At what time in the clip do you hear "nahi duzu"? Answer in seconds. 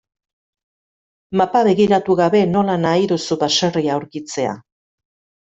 2.87-3.39